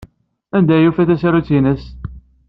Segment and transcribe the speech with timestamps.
[0.57, 1.83] Anda ay d-tufa tasarut-nnes?